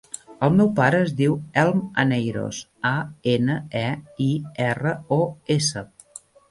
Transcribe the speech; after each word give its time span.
El 0.45 0.53
meu 0.59 0.69
pare 0.79 1.01
es 1.07 1.13
diu 1.19 1.35
Elm 1.65 1.83
Aneiros: 2.05 2.63
a, 2.93 2.97
ena, 3.37 3.61
e, 3.87 3.89
i, 4.31 4.35
erra, 4.71 4.99
o, 5.21 5.23
essa. 5.61 5.89